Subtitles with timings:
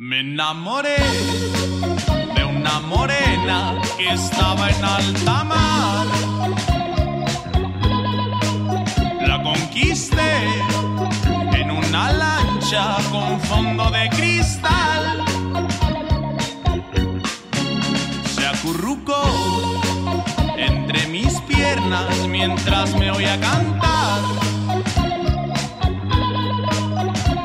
[0.00, 0.96] Me enamoré
[2.34, 5.97] de una morena que estaba en alta mar.
[12.70, 15.24] Lancha con fondo de cristal.
[18.34, 19.22] Se acurrucó
[20.56, 24.20] entre mis piernas mientras me oía cantar.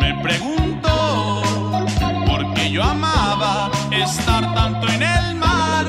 [0.00, 1.42] Me preguntó
[2.26, 5.86] por qué yo amaba estar tanto en el mar.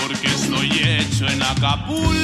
[0.00, 2.23] Porque estoy hecho en Acapulco.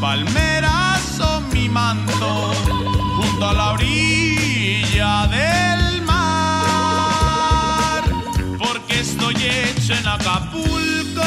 [0.00, 2.52] Palmeras son mi manto
[3.16, 8.02] junto a la orilla del mar.
[8.58, 11.22] Porque estoy hecho en Acapulco.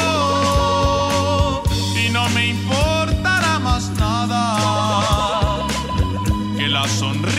[1.96, 5.64] Y no me importará más nada
[6.56, 7.33] que la sonrisa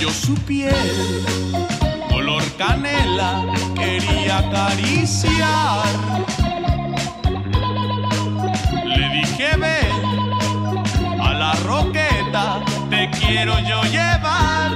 [0.00, 1.24] yo su piel,
[2.10, 3.44] color canela,
[3.74, 5.86] quería acariciar.
[8.84, 14.72] Le dije, ven a la roqueta, te quiero yo llevar.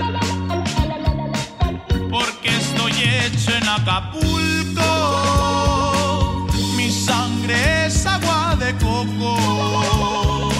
[2.10, 4.86] Porque estoy hecho en Acapulco,
[6.76, 10.50] mi sangre es agua de coco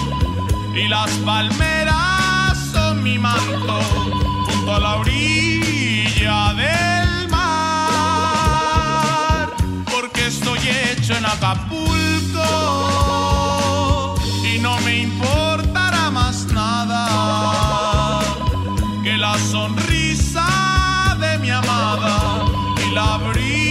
[0.75, 4.30] y las palmeras son mi manto
[4.61, 7.89] junto a la orilla del mar,
[9.91, 12.45] porque estoy hecho en Acapulco
[14.43, 18.19] y no me importará más nada
[19.03, 20.45] que la sonrisa
[21.19, 22.45] de mi amada
[22.85, 23.70] y la brisa.